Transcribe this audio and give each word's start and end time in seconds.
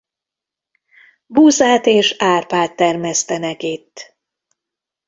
Búzát 1.25 1.85
és 1.85 2.15
árpát 2.17 2.75
termesztenek 2.75 3.63
itt. 3.63 4.15